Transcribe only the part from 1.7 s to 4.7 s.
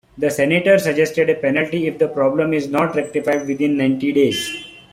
if the problem is not rectified within ninety days.